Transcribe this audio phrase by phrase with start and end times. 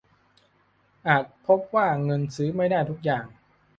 [1.07, 3.25] อาจพบว่าเงินซื้อไม่ได้ทุกอย่าง